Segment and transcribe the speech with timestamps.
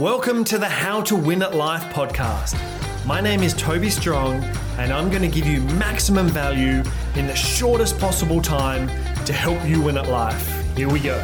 [0.00, 2.56] Welcome to the How to Win at Life podcast.
[3.04, 4.42] My name is Toby Strong,
[4.78, 6.82] and I'm going to give you maximum value
[7.16, 8.88] in the shortest possible time
[9.26, 10.74] to help you win at life.
[10.74, 11.18] Here we go.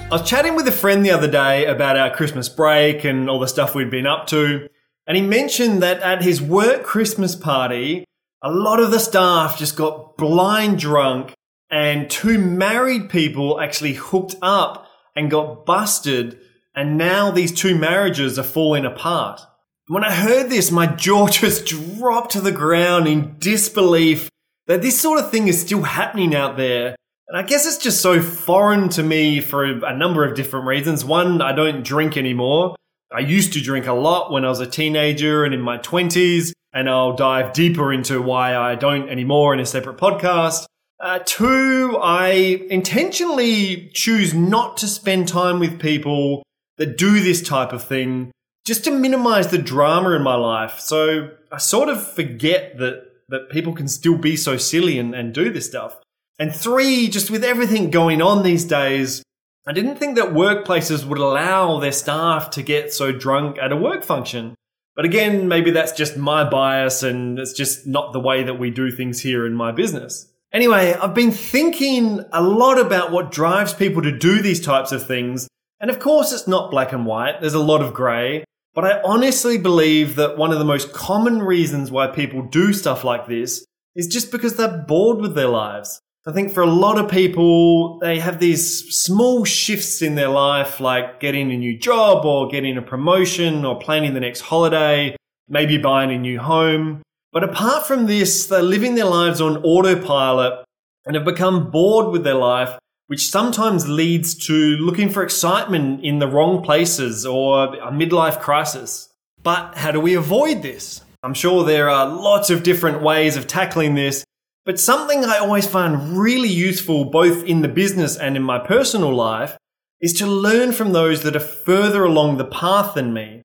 [0.00, 3.38] I was chatting with a friend the other day about our Christmas break and all
[3.38, 4.68] the stuff we'd been up to,
[5.06, 8.04] and he mentioned that at his work Christmas party,
[8.42, 11.32] a lot of the staff just got blind drunk,
[11.70, 16.38] and two married people actually hooked up and got busted,
[16.74, 19.40] and now these two marriages are falling apart.
[19.88, 24.30] When I heard this, my jaw just dropped to the ground in disbelief
[24.66, 26.96] that this sort of thing is still happening out there.
[27.28, 31.04] And I guess it's just so foreign to me for a number of different reasons.
[31.04, 32.76] One, I don't drink anymore.
[33.14, 36.52] I used to drink a lot when I was a teenager and in my 20s,
[36.72, 40.66] and I'll dive deeper into why I don't anymore in a separate podcast.
[41.00, 46.42] Uh, two, I intentionally choose not to spend time with people
[46.78, 48.32] that do this type of thing
[48.64, 50.80] just to minimize the drama in my life.
[50.80, 55.34] So I sort of forget that, that people can still be so silly and, and
[55.34, 55.98] do this stuff.
[56.38, 59.22] And three, just with everything going on these days,
[59.66, 63.76] I didn't think that workplaces would allow their staff to get so drunk at a
[63.76, 64.54] work function.
[64.96, 68.70] But again, maybe that's just my bias and it's just not the way that we
[68.70, 70.30] do things here in my business.
[70.54, 75.04] Anyway, I've been thinking a lot about what drives people to do these types of
[75.04, 75.48] things.
[75.80, 77.40] And of course, it's not black and white.
[77.40, 78.44] There's a lot of grey.
[78.72, 83.02] But I honestly believe that one of the most common reasons why people do stuff
[83.02, 83.64] like this
[83.96, 86.00] is just because they're bored with their lives.
[86.24, 90.78] I think for a lot of people, they have these small shifts in their life,
[90.78, 95.16] like getting a new job or getting a promotion or planning the next holiday,
[95.48, 97.02] maybe buying a new home.
[97.34, 100.64] But apart from this, they're living their lives on autopilot
[101.04, 106.20] and have become bored with their life, which sometimes leads to looking for excitement in
[106.20, 109.08] the wrong places or a midlife crisis.
[109.42, 111.02] But how do we avoid this?
[111.24, 114.24] I'm sure there are lots of different ways of tackling this,
[114.64, 119.12] but something I always find really useful both in the business and in my personal
[119.12, 119.56] life
[120.00, 123.42] is to learn from those that are further along the path than me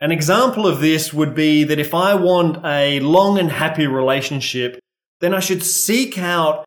[0.00, 4.78] an example of this would be that if I want a long and happy relationship,
[5.20, 6.64] then I should seek out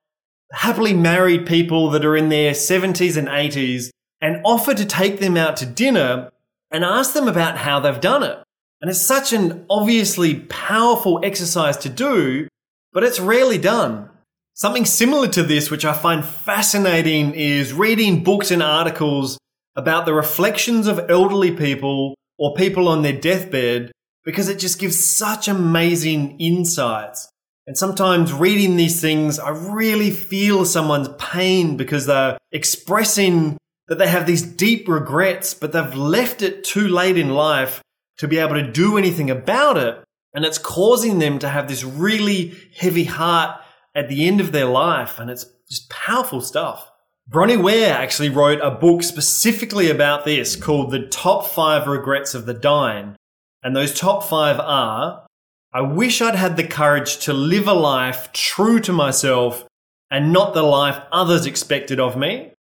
[0.52, 3.90] happily married people that are in their 70s and 80s
[4.20, 6.30] and offer to take them out to dinner
[6.70, 8.38] and ask them about how they've done it.
[8.82, 12.48] And it's such an obviously powerful exercise to do,
[12.92, 14.10] but it's rarely done.
[14.56, 19.38] Something similar to this, which I find fascinating, is reading books and articles
[19.76, 23.92] about the reflections of elderly people or people on their deathbed
[24.26, 27.30] because it just gives such amazing insights.
[27.68, 33.58] And sometimes reading these things, I really feel someone's pain because they're expressing
[33.90, 37.84] that they have these deep regrets, but they've left it too late in life
[38.18, 40.04] to be able to do anything about it.
[40.34, 43.62] And it's causing them to have this really heavy heart
[43.94, 45.20] at the end of their life.
[45.20, 46.91] And it's just powerful stuff.
[47.32, 52.46] Bronnie Ware actually wrote a book specifically about this called The Top Five Regrets of
[52.46, 53.16] the Dying.
[53.64, 55.26] And those top five are
[55.74, 59.66] I wish I'd had the courage to live a life true to myself
[60.12, 62.52] and not the life others expected of me.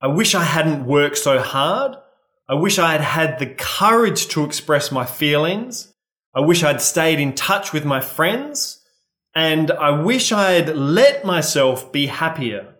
[0.00, 1.94] I wish I hadn't worked so hard.
[2.48, 5.92] I wish I had had the courage to express my feelings.
[6.34, 8.82] I wish I'd stayed in touch with my friends.
[9.34, 12.73] And I wish I'd let myself be happier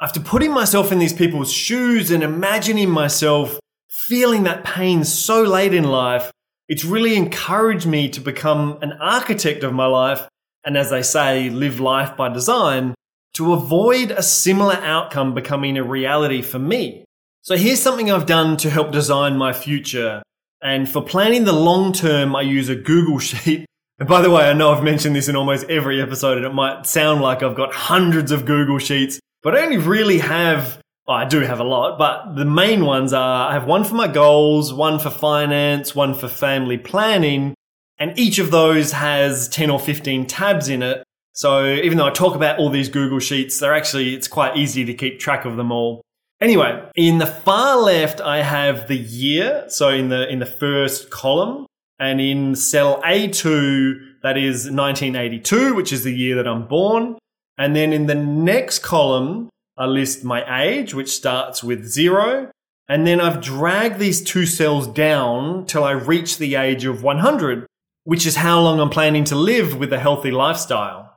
[0.00, 5.74] after putting myself in these people's shoes and imagining myself feeling that pain so late
[5.74, 6.30] in life,
[6.68, 10.28] it's really encouraged me to become an architect of my life.
[10.64, 12.94] And as they say, live life by design
[13.34, 17.04] to avoid a similar outcome becoming a reality for me.
[17.42, 20.22] So here's something I've done to help design my future.
[20.62, 23.66] And for planning the long term, I use a Google Sheet.
[23.98, 26.54] And by the way, I know I've mentioned this in almost every episode and it
[26.54, 31.16] might sound like I've got hundreds of Google Sheets but I only really have, well,
[31.16, 34.06] I do have a lot, but the main ones are I have one for my
[34.06, 37.54] goals, one for finance, one for family planning,
[37.98, 41.02] and each of those has 10 or 15 tabs in it.
[41.32, 44.84] So even though I talk about all these Google Sheets, they're actually, it's quite easy
[44.84, 46.02] to keep track of them all.
[46.42, 49.64] Anyway, in the far left, I have the year.
[49.68, 51.64] So in the, in the first column
[51.98, 57.16] and in cell A2, that is 1982, which is the year that I'm born.
[57.58, 62.50] And then in the next column, I list my age, which starts with zero.
[62.88, 67.66] And then I've dragged these two cells down till I reach the age of 100,
[68.04, 71.08] which is how long I'm planning to live with a healthy lifestyle.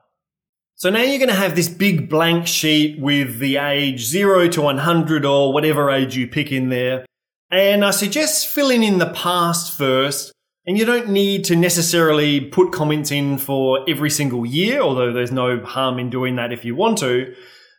[0.75, 4.61] So now you're going to have this big blank sheet with the age 0 to
[4.61, 7.05] 100 or whatever age you pick in there.
[7.51, 10.31] And I suggest filling in the past first.
[10.65, 15.31] And you don't need to necessarily put comments in for every single year, although there's
[15.31, 17.33] no harm in doing that if you want to.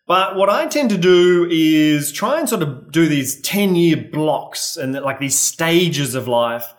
[0.06, 3.96] But what I tend to do is try and sort of do these 10 year
[3.96, 6.75] blocks and like these stages of life.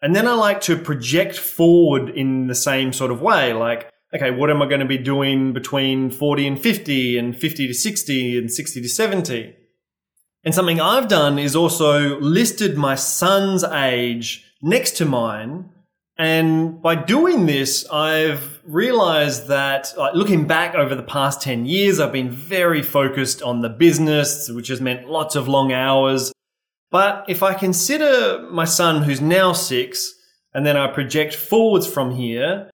[0.00, 3.52] And then I like to project forward in the same sort of way.
[3.52, 7.66] Like, okay, what am I going to be doing between 40 and 50 and 50
[7.66, 9.54] to 60 and 60 to 70?
[10.44, 15.70] And something I've done is also listed my son's age next to mine.
[16.16, 22.00] And by doing this, I've realized that like, looking back over the past 10 years,
[22.00, 26.32] I've been very focused on the business, which has meant lots of long hours.
[26.90, 30.14] But if I consider my son who's now six,
[30.52, 32.70] and then I project forwards from here,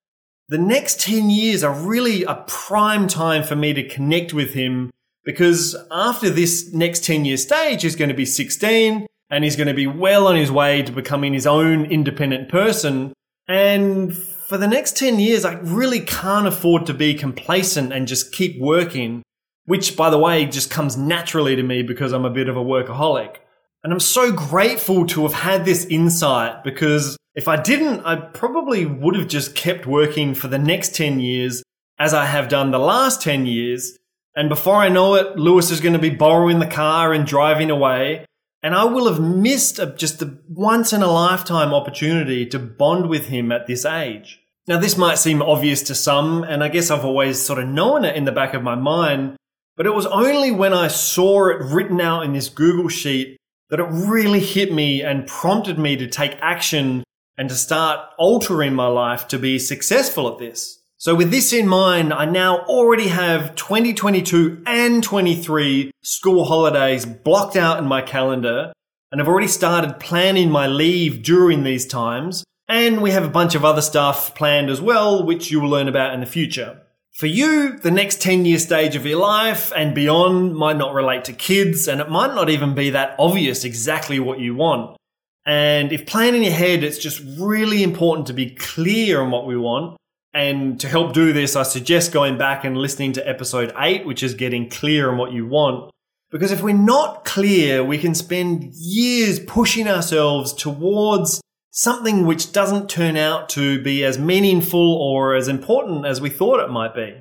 [0.48, 4.90] the next 10 years are really a prime time for me to connect with him
[5.25, 9.69] because after this next 10 year stage, he's going to be 16 and he's going
[9.69, 13.12] to be well on his way to becoming his own independent person.
[13.48, 18.32] And for the next 10 years, I really can't afford to be complacent and just
[18.32, 19.25] keep working,
[19.64, 22.64] which by the way, just comes naturally to me because I'm a bit of a
[22.64, 23.38] workaholic.
[23.82, 28.87] And I'm so grateful to have had this insight because if I didn't, I probably
[28.87, 31.64] would have just kept working for the next 10 years
[31.98, 33.98] as I have done the last 10 years
[34.37, 37.70] and before I know it, Lewis is going to be borrowing the car and driving
[37.70, 38.26] away.
[38.64, 43.11] And I will have missed a, just the once in a lifetime opportunity to bond
[43.11, 44.40] with him at this age.
[44.66, 48.06] Now, this might seem obvious to some, and I guess I've always sort of known
[48.06, 49.37] it in the back of my mind,
[49.76, 53.37] but it was only when I saw it written out in this Google sheet
[53.69, 57.05] that it really hit me and prompted me to take action
[57.37, 60.81] and to start altering my life to be successful at this.
[61.04, 67.56] So with this in mind, I now already have 2022 and 23 school holidays blocked
[67.56, 68.72] out in my calendar
[69.12, 72.42] and I've already started planning my leave during these times.
[72.68, 75.88] And we have a bunch of other stuff planned as well, which you will learn
[75.88, 76.80] about in the future.
[77.12, 81.24] For you, the next 10 year stage of your life and beyond might not relate
[81.26, 84.96] to kids, and it might not even be that obvious exactly what you want.
[85.44, 89.98] And if planning ahead, it's just really important to be clear on what we want
[90.34, 94.22] and to help do this, I suggest going back and listening to episode eight, which
[94.22, 95.92] is getting clear on what you want.
[96.31, 101.40] Because if we're not clear, we can spend years pushing ourselves towards
[101.70, 106.58] something which doesn't turn out to be as meaningful or as important as we thought
[106.58, 107.14] it might be.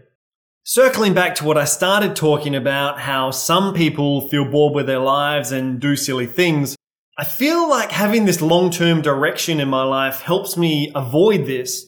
[0.64, 5.00] Circling back to what I started talking about, how some people feel bored with their
[5.00, 6.76] lives and do silly things,
[7.16, 11.86] I feel like having this long term direction in my life helps me avoid this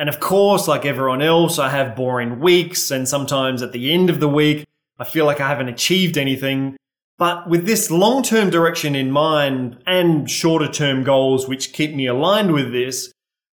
[0.00, 4.08] and of course, like everyone else, I have boring weeks, and sometimes at the end
[4.08, 4.66] of the week,
[4.98, 6.78] I feel like I haven't achieved anything.
[7.18, 12.06] But with this long term direction in mind and shorter term goals which keep me
[12.06, 13.12] aligned with this,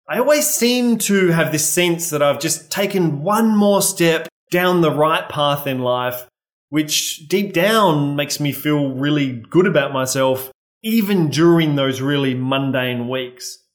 [0.08, 4.82] I always seem to have this sense that I've just taken one more step down
[4.82, 6.28] the right path in life,
[6.68, 10.52] which deep down makes me feel really good about myself,
[10.84, 13.65] even during those really mundane weeks.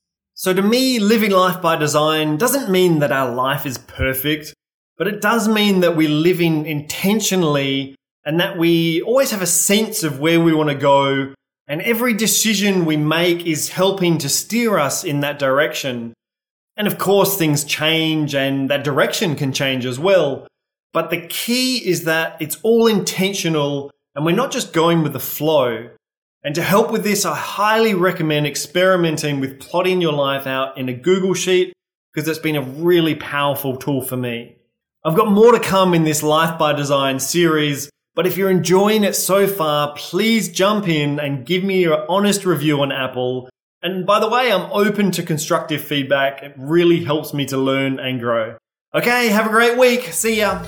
[0.41, 4.55] So to me, living life by design doesn't mean that our life is perfect,
[4.97, 7.95] but it does mean that we're living intentionally
[8.25, 11.35] and that we always have a sense of where we want to go.
[11.67, 16.15] And every decision we make is helping to steer us in that direction.
[16.75, 20.47] And of course, things change and that direction can change as well.
[20.91, 25.19] But the key is that it's all intentional and we're not just going with the
[25.19, 25.91] flow.
[26.43, 30.89] And to help with this, I highly recommend experimenting with plotting your life out in
[30.89, 31.73] a Google Sheet
[32.13, 34.55] because it's been a really powerful tool for me.
[35.05, 39.03] I've got more to come in this Life by Design series, but if you're enjoying
[39.03, 43.49] it so far, please jump in and give me your honest review on Apple.
[43.83, 46.43] And by the way, I'm open to constructive feedback.
[46.43, 48.57] It really helps me to learn and grow.
[48.93, 50.03] Okay, have a great week.
[50.11, 50.63] See ya.